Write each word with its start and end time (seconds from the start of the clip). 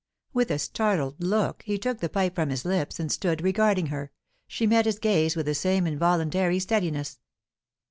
With 0.33 0.49
a 0.49 0.57
startled 0.57 1.21
look, 1.23 1.61
he 1.63 1.77
took 1.77 1.99
the 1.99 2.09
pipe 2.09 2.33
from 2.33 2.49
his 2.49 2.65
lips, 2.65 2.99
and 2.99 3.11
stood 3.11 3.43
regarding 3.43 3.85
her; 3.93 4.11
she 4.47 4.65
met 4.65 4.85
his 4.87 4.97
gaze 4.97 5.35
with 5.35 5.45
the 5.45 5.53
same 5.53 5.85
involuntary 5.85 6.57
steadiness. 6.57 7.19